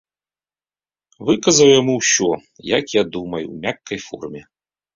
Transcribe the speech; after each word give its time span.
Выказаў 1.27 1.67
яму 1.79 1.93
ўсё, 2.01 2.29
як 2.79 2.85
я 3.01 3.07
думаю, 3.19 3.45
у 3.53 3.61
мяккай 3.69 3.97
форме. 4.11 4.41